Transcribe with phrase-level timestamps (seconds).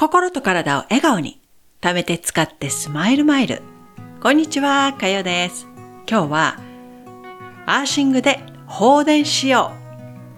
[0.00, 1.42] 心と体を笑顔に、
[1.82, 3.60] 貯めて使ってスマイルマイル。
[4.22, 5.68] こんにちは、かよです。
[6.08, 6.58] 今日は、
[7.66, 9.72] アーシングで放電しよ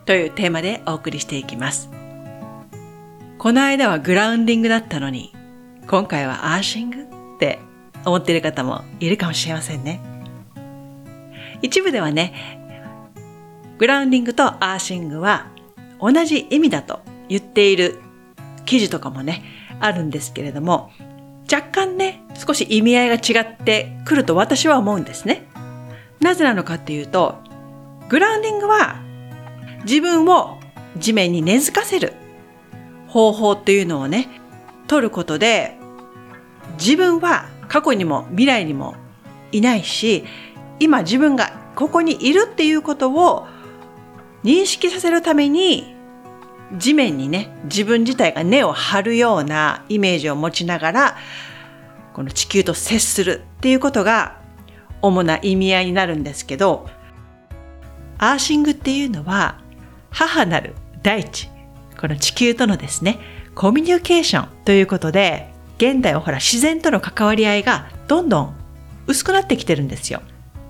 [0.03, 1.89] うというテーマでお送りしていきます。
[3.39, 5.33] この間はグラウンディングだったのに、
[5.87, 7.61] 今回はアーシングって
[8.05, 10.01] 思っている方もいるかもしれませんね。
[11.63, 12.35] 一部ではね、
[13.79, 15.47] グラウンディングとアーシングは
[16.01, 16.99] 同じ意味だと
[17.29, 18.02] 言っている
[18.65, 19.43] 記事とかもね、
[19.81, 20.91] あるんですけれども、
[21.53, 25.47] 若干ね、少し意味合いが違ってくると私は思うんですね。
[26.21, 27.39] なぜなのかっていうと、
[28.09, 28.97] グラウンディングは
[29.85, 30.59] 自分を
[30.97, 32.15] 地面に根付かせる
[33.09, 34.29] 方法っていうのをね、
[34.87, 35.77] 取ることで、
[36.79, 38.95] 自分は過去にも未来にも
[39.51, 40.25] いないし、
[40.79, 43.47] 今自分がここにいるっていうことを
[44.45, 45.92] 認識させるために
[46.79, 51.17] 地面にね自分自体が根を張るようなイメージを持ちながら
[52.13, 54.41] この地球と接するっていうことが
[55.01, 56.89] 主な意味合いになるんですけど
[58.19, 59.61] アーシングっていうのは
[60.11, 61.49] 母なる大地
[61.99, 63.19] この地球とのですね
[63.55, 68.55] コミュニケーションということで現代はほら自然との関わり合いがどんどん
[69.07, 70.23] 薄くなってきてるんですよ。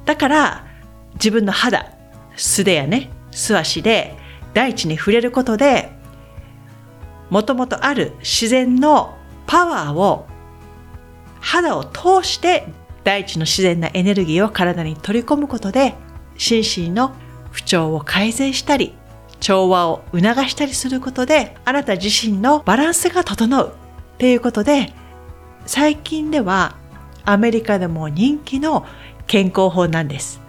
[0.07, 0.67] だから
[1.15, 1.93] 自分の肌
[2.37, 4.17] 素手やね素足で
[4.55, 5.93] 大地に触れることで
[7.33, 9.17] もともとある自然の
[9.47, 10.27] パワーを
[11.41, 12.67] 肌を通して
[13.05, 15.95] 大地の自然なエネルギーを体に取り込むことで
[16.37, 17.15] 心身の
[17.51, 18.95] 不調を改善したり
[19.41, 23.75] 調和を促したりすることであなた自身のバランスが整う
[24.15, 24.93] っていうことで
[25.65, 26.77] 最近では
[27.25, 28.85] アメリカでも人気の
[29.27, 30.43] 健康法なんです。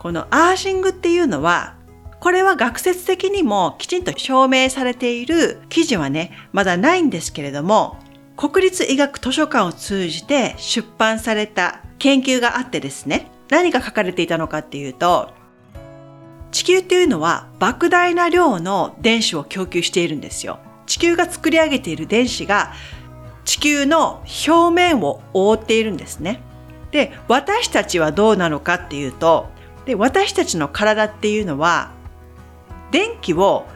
[0.00, 1.75] このアーシングっていうのは
[2.26, 7.98] これは学説的にもきちんと証明されている記事はね、まだないんですけれども、
[8.36, 15.30] 国立医学図書館を通じて出版された研究があってですね、何が書かれていたのかっていうと、
[16.50, 20.58] 地球っていうのは莫大な量の電子を供給しているんですよ。
[20.86, 22.72] 地球が作り上げている電子が
[23.44, 26.40] 地球の表面を覆っているんですね。
[26.90, 29.46] で、私たちはどうなのかっていうと、
[29.84, 31.94] で私たちの体っていうのは
[32.96, 33.66] 電気を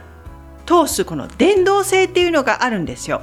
[0.65, 3.21] 通すこの電動性っていうのがあるんですよ。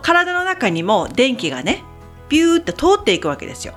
[0.00, 1.82] 体の中にも電気がね、
[2.28, 3.74] ビューって通っていくわけですよ。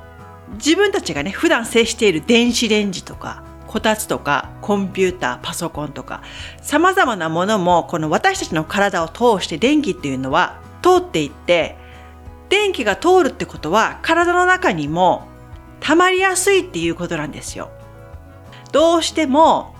[0.57, 6.21] 自分たちがね、普段接している電子レンジとか、こたつとか、コンピューター、パソコンとか、
[6.61, 11.77] 様々なものも、この私たちの体を通して電気っていうのは通っていって、
[12.49, 15.27] 電気が通るってことは、体の中にも
[15.79, 17.71] 溜まりやすいっていうことなんですよ。
[18.71, 19.74] どうしても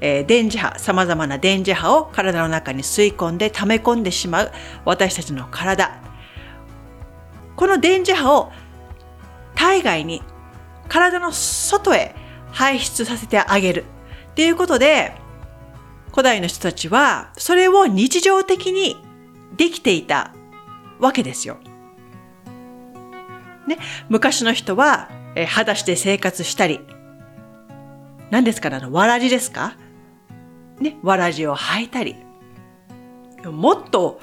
[0.00, 4.52] えー、電磁波、様々な電磁波を体の中に吸い込んで溜め込んでしまう
[4.84, 6.00] 私たちの体。
[7.56, 8.52] この電磁波を
[9.54, 10.22] 体外に
[10.88, 12.14] 体の外へ
[12.50, 13.84] 排出させてあげる。
[14.30, 15.14] っていうことで、
[16.12, 18.96] 古代の人たちはそれを日常的に
[19.56, 20.32] できていた
[20.98, 21.58] わけですよ。
[23.66, 23.78] ね、
[24.08, 26.80] 昔の人は、えー、裸足で生活したり、
[28.30, 28.74] 何ですか？
[28.74, 29.74] あの、わらじですか？
[30.80, 32.16] ね、わらじを履いたり、
[33.44, 34.20] もっと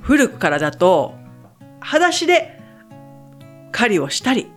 [0.00, 1.14] 古くからだと、
[1.80, 2.60] 裸足で
[3.72, 4.50] 狩りをしたり、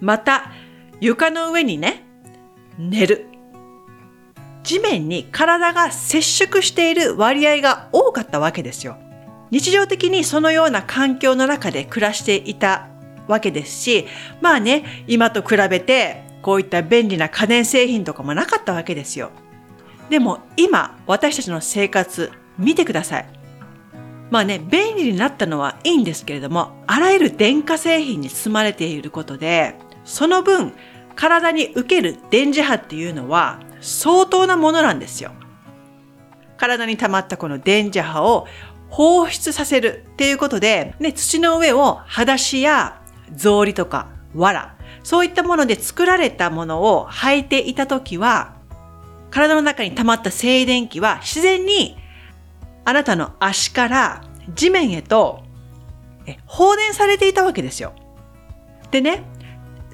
[0.00, 0.52] また
[1.00, 2.04] 床の上にね、
[2.78, 3.26] 寝る。
[4.62, 8.96] 地面に体が接触している割合が多かったわけですよ。
[9.50, 12.88] 日常的にそのような環境の中で暮らしていた
[13.26, 14.06] わけですし、
[14.40, 19.30] まあね、今と比べてこういった便利な家電製品とかもなかったわけですよ。
[20.10, 23.28] でも今私たちの生活見てください。
[24.30, 30.72] まあね、便利になったのはいいんですけれども、あらゆる電化製品に包まれていることで、その分
[31.14, 35.32] 体に受ける電磁波っていうのは相当なものなんですよ。
[36.56, 38.46] 体に溜まったこの電磁波を
[38.88, 43.02] 放出させるっていうことで、ね、土の上を裸足や
[43.36, 48.54] 草履とか藁、そういったもので作られたものを履いていたときは、
[49.32, 51.96] 体の中に溜まった静電気は自然に
[52.84, 54.24] あなたの足から
[54.54, 55.42] 地面へと
[56.46, 57.94] 放電されていたわけですよ。
[58.90, 59.24] でね、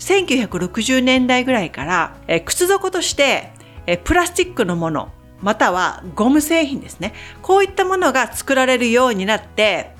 [0.00, 3.52] 1960年代ぐらいから靴底として
[4.04, 7.14] プラスチックのものまたはゴム製品ですね。
[7.40, 9.94] こういったものが作られるようになって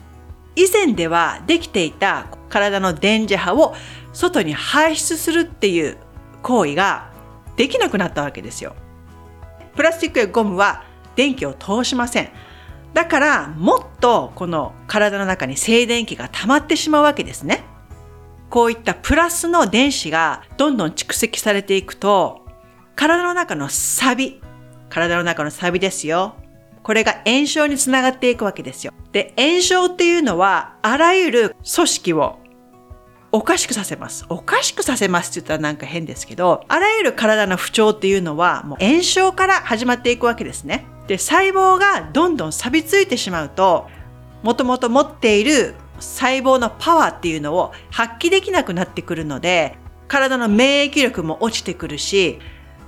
[0.56, 3.75] 以前ではできていた体の電磁波を
[4.12, 5.96] 外に排出するっていう
[6.43, 7.12] 行為が
[7.56, 8.75] できなくなったわけですよ。
[9.78, 10.82] プラスチックやゴムは
[11.14, 12.30] 電気を通しません。
[12.94, 17.62] だからもっとこの体の中に静電気が溜まってしまうわけですね。
[18.50, 22.44] こういったプラスの電子がどんどん蓄積されていくと、
[22.96, 24.40] 体の中のサビ、
[24.88, 26.34] 体の中のサビですよ。
[26.82, 28.92] これが炎症につながっていくわけですよ。
[29.12, 32.38] で、炎症っていうのは、あらゆる組織を
[33.30, 34.25] おかしくさせます。
[34.30, 40.86] おかしくさせますって言ったらなんか変ですけど、あらゆる体の不調っていうのは、もう炎症から始まっていくわけですね。
[41.08, 43.86] で、細胞がどんどん錆びついてしまうと、
[44.42, 49.76] もともと持っている細胞のパワーっていうのを発揮できなくなってくるので、
[50.06, 52.38] 体の免疫力も落ちてくるし、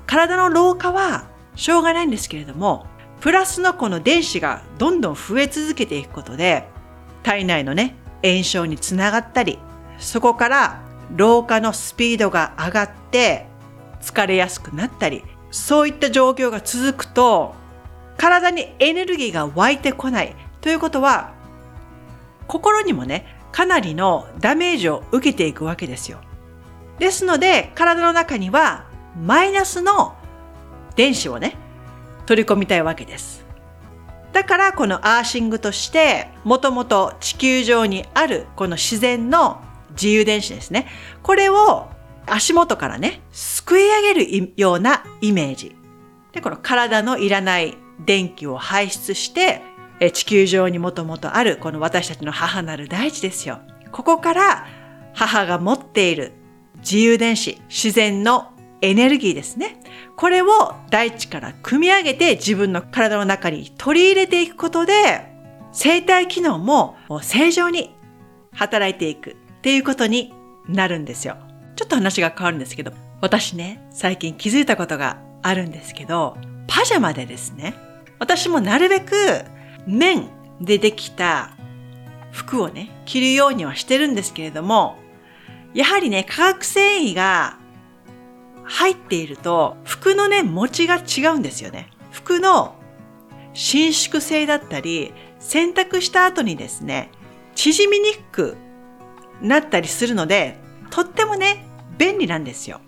[0.06, 2.86] 体の老化はしょうがないんですけれども、
[3.20, 6.66] プラスのこの電子がどんどん増え続けていくことで、
[7.22, 7.94] 体内のね、
[8.24, 9.58] 炎症につながったり、
[10.00, 10.80] そこから
[11.14, 13.46] 老化のスピードが上がって
[14.00, 17.54] 疲れやすくなったり、そういった状況が続くと、
[18.16, 20.34] 体にエネルギーが湧いてこない。
[20.60, 21.32] ということは、
[22.46, 26.18] 心にもね、かなりのダメージを受けていくわけですよ。
[26.98, 28.84] ですので、体の中には
[29.20, 30.14] マイナスの
[30.96, 31.56] 電子をね、
[32.26, 33.44] 取り込みたいわけです。
[34.32, 39.60] だからこのアーシングとして、もともと地球上にあるこの自然の
[39.92, 40.86] 自由電子ですね。
[41.22, 41.88] これを
[42.26, 45.76] 足元からね、すくい上げるようなイメージ。
[46.32, 49.62] で、この体のいらない電気を排出して、
[50.12, 53.60] 地球上にもともとあるこの私たちの母なる大地ですよ。
[53.92, 54.66] ここから
[55.12, 56.32] 母が持っている
[56.78, 59.80] 自由電子、自然のエネルギーですね。
[60.16, 65.34] これを大地から組み上げて自分の体の中に取り入れていくことで、
[65.72, 67.94] 生体機能も正常に
[68.52, 70.32] 働いていくっていうことに
[70.66, 71.36] なるんですよ。
[71.76, 77.74] ちょっと話が変わるんですけど、私ね、最近気づいたことがあるんですけど、パジャマでですね、
[78.18, 79.14] 私もなるべく
[79.86, 80.30] 綿
[80.62, 81.50] でできた
[82.32, 84.96] 服をね、着るようにはしてるんですけれども、
[85.74, 87.58] やはりね、化学繊維が
[88.64, 91.90] 入っていると、服のね、持ちが違うんですよね。
[92.10, 92.76] 服の
[93.52, 97.10] 伸縮性だったり、洗濯した後にですね、
[97.54, 98.56] 縮みにくく
[99.40, 100.56] なったりするので、
[100.90, 101.64] とってもね、
[101.98, 102.80] 便利なんですよ。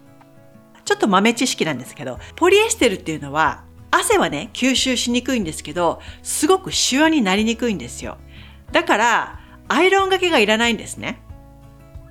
[0.85, 8.19] ちょっと豆知識なんですけど、ポリエステルっていうのは、汗はね、吸収しにくいんですけど、すごくシワになりにくいんですよ。
[8.73, 11.21] だから、アイロンがけがいらないんですね。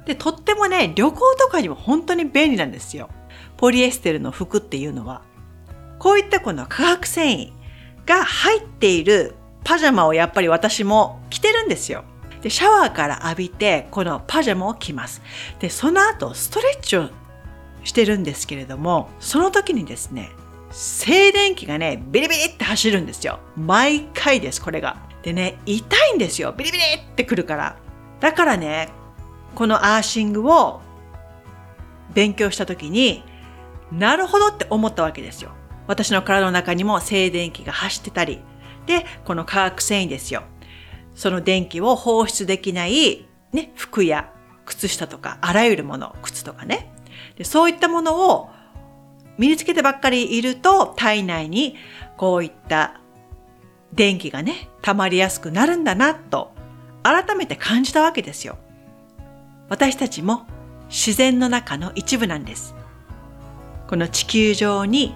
[0.06, 3.10] で、とってもね、旅行とかにも本当に便利なんですよ。
[3.58, 5.24] ポリエステルの服っていうのは。
[6.00, 7.52] こういったこの化学繊維
[8.08, 12.04] が入っているパジャマをやっぱり私も着てるんですよ。
[12.42, 15.22] で、シャワーから浴びて、このパジャマを着ます。
[15.60, 17.10] で、その後、ストレッチを
[17.84, 20.32] してるんですけれども、その時にですね、
[20.72, 23.40] 静電気がね、ビリビリって走るんですよ。
[23.56, 24.98] 毎回です、これが。
[25.22, 26.54] でね、痛いんですよ。
[26.54, 27.76] ビリビリってくるから。
[28.20, 28.90] だからね、
[29.56, 30.82] このアーシングを
[32.14, 33.24] 勉強した時に、
[33.92, 35.52] なるほどって思ったわけですよ。
[35.88, 38.42] 私の体の中にも静電気が走ってたり、
[38.86, 40.44] で、この化学繊維ですよ。
[41.22, 44.34] その電気を放出できない、ね、服や
[44.66, 46.92] 靴下とか、あらゆるもの、靴とかね。
[47.38, 48.50] でそういったものを
[49.38, 51.76] 身につけてばっかりいると、体内に
[52.18, 53.00] こういった
[53.94, 56.54] 電気がね、溜まりやすくなるんだな、と、
[57.04, 58.58] 改めて感じたわけですよ。
[59.70, 60.48] 私たちも
[60.90, 62.74] 自然の中の一部なんです。
[63.88, 65.14] この地球上に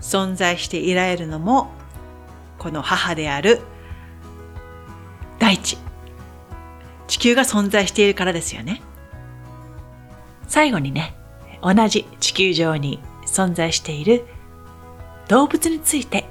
[0.00, 1.72] 存在していられるのも、
[2.60, 3.62] この母である
[7.10, 8.80] 地球が存在しているからですよね。
[10.46, 11.16] 最後にね、
[11.60, 14.24] 同じ地球上に存在している
[15.26, 16.28] 動物について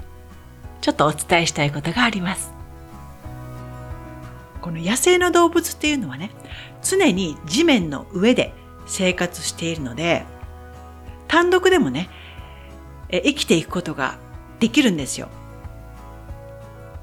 [0.79, 2.53] ちょっとお伝えしたいことがあります。
[4.61, 6.31] この野生の動物っていうのはね、
[6.81, 8.53] 常に地面の上で
[8.87, 10.23] 生活しているので、
[11.27, 12.09] 単独でもね、
[13.11, 14.17] 生きていくことが
[14.61, 15.27] できるんですよ。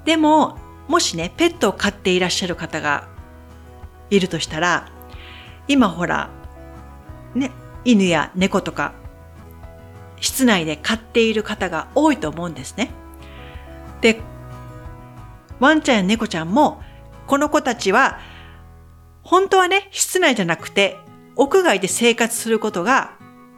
[0.07, 0.57] でも、
[0.89, 3.15] もしね、ペットを飼っていらっしゃる方が
[4.11, 4.89] いるとしたら、
[5.69, 6.31] 今ほら、
[7.35, 7.51] ね、
[7.85, 8.93] 犬や猫とか、
[10.21, 12.91] 室内で飼っている方が多いと思うんですね。
[14.01, 14.21] で、
[15.61, 16.83] ワンちゃんや猫ちゃんも、
[17.27, 18.19] この子たちは、
[19.23, 20.97] 本当はね、室内じゃなくて、
[21.35, 23.13] 屋外で生活することが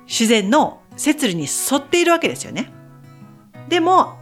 [0.07, 2.73] 自然の摂理に沿っているわけですよね。
[3.69, 4.19] でも、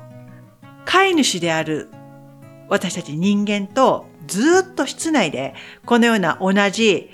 [0.84, 1.90] 飼い主である
[2.68, 5.54] 私たち人間とずっと室内で
[5.84, 7.10] このような同じ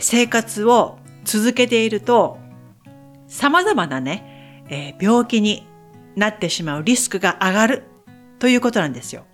[0.00, 2.38] 生活を続けていると
[3.28, 5.66] 様々なね、え病気に
[6.14, 7.82] なってしまうリスクが上がる
[8.38, 9.24] ということなんですよ。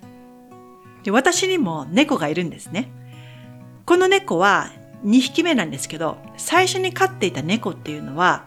[1.04, 2.90] で私にも猫がいるんですね。
[3.84, 4.70] この猫は
[5.04, 8.46] 2匹目なんですけど、最初に飼っていた猫っていうのは、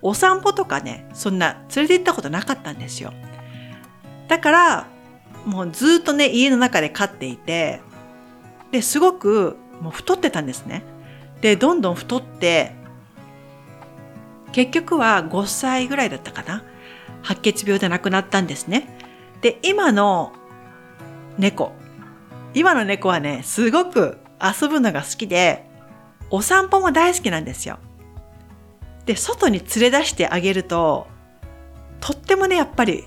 [0.00, 3.12] お散歩とかね、そんな連れて行ったことなかったんですよ。
[4.28, 4.86] だから、
[5.46, 7.80] もうずっとね、家の中で飼っていて、
[8.70, 10.82] で、すごくもう太ってたんですね。
[11.40, 12.72] で、どんどん太って、
[14.52, 16.64] 結局は5歳ぐらいだったかな。
[17.22, 18.88] 白血病で亡くなったんですね。
[19.40, 20.32] で、今の
[21.38, 21.72] 猫。
[22.54, 25.66] 今の猫はね、すごく遊ぶのが好きで、
[26.30, 27.78] お散歩も大好きなんですよ。
[29.06, 31.06] で、外に連れ出してあげると、
[32.00, 33.04] とってもね、やっぱり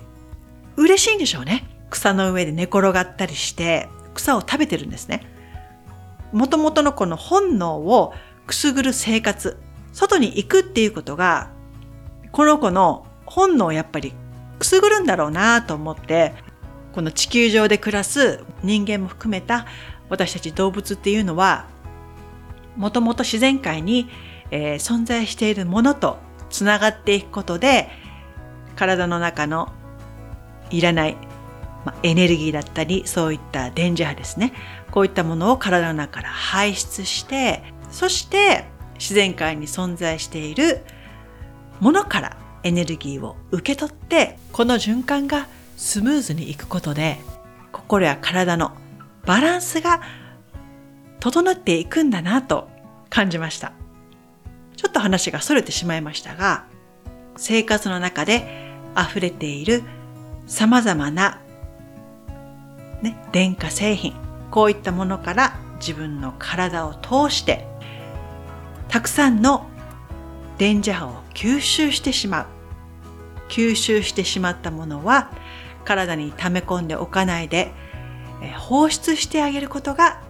[0.76, 1.68] 嬉しいんでしょうね。
[1.92, 5.26] 草の上で寝転がったりして、草を食べてるんですね。
[6.32, 8.14] もともとのこの本能を
[8.46, 9.58] くすぐる生活、
[9.92, 11.50] 外に行くっていうことが、
[12.32, 14.14] この子の本能をやっぱり
[14.58, 16.32] くすぐるんだろうなと思って、
[16.94, 19.66] この地球上で暮らす人間も含めた
[20.08, 21.66] 私たち動物っていうのは、
[22.76, 24.08] もともと自然界に、
[24.50, 26.18] えー、存在しているものと
[26.48, 27.90] つながっていくことで、
[28.76, 29.70] 体の中の
[30.70, 31.16] いらない、
[31.84, 34.52] まあ、エネルギーだったり、そういった電磁波ですね。
[34.90, 38.64] こういったものを体の中から排出して、そして
[38.98, 40.84] 自然界に存在している
[41.80, 47.18] ものからエネルギーを受け取って、この循環がスムーズにいくことで、
[47.72, 48.72] 心や体の
[49.24, 50.00] バランスが
[51.20, 52.68] 整っていくんだなと
[53.10, 53.72] 感じました。
[54.76, 56.64] ちょっと話が逸れてしまいましたが、
[57.36, 59.82] 生活の中で溢れている
[60.46, 61.40] 様々な、
[63.02, 64.14] ね、電化製品、
[64.50, 67.66] こういったものから自分の体を通して、
[68.88, 69.66] たくさんの
[70.58, 72.46] 電磁波を吸収してしまう。
[73.48, 75.30] 吸収してしまったものは
[75.84, 77.70] 体に溜め込んでおかないで
[78.56, 80.22] 放出してあげることが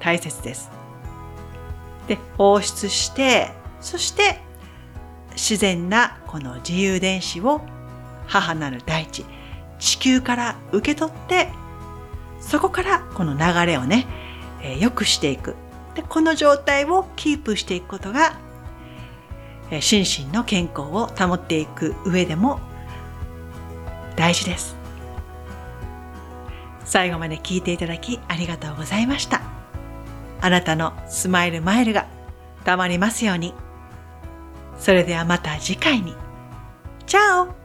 [0.00, 0.70] 大切です。
[2.08, 3.50] で、放出して、
[3.80, 4.40] そして
[5.32, 7.60] 自然なこの自由電子を
[8.26, 9.26] 母なる大地、
[9.78, 11.48] 地球から受け取って、
[12.42, 14.06] そこからこの流れをね、
[14.60, 15.56] えー、良くしていく。
[15.94, 18.34] で、この状態をキープしていくことが、
[19.70, 22.60] えー、心身の健康を保っていく上でも
[24.16, 24.76] 大事です。
[26.84, 29.40] 最後まで聞いていただきありがとうございました。
[30.40, 32.06] あなたのスマイルマイルが
[32.64, 33.54] たまりますように。
[34.78, 36.14] それではまた次回に。
[37.06, 37.61] チャオ